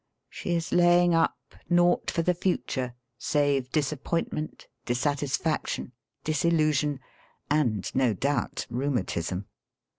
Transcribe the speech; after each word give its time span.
She 0.31 0.55
is 0.55 0.71
laying 0.71 1.13
up 1.13 1.37
naught 1.69 2.09
for 2.09 2.23
the 2.23 2.33
future 2.33 2.95
save 3.19 3.69
disappointment, 3.71 4.65
dissatisfaction, 4.83 5.91
disillusion, 6.23 6.99
and 7.51 7.93
no 7.93 8.15
doubt 8.15 8.65
rheumatism. 8.71 9.45